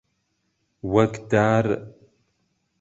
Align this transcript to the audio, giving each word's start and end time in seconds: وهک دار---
وهک 0.91 1.13
دار--- 1.31 1.65